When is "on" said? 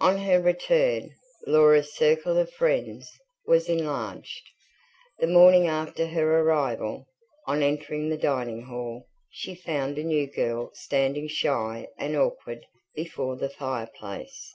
0.00-0.18, 7.46-7.62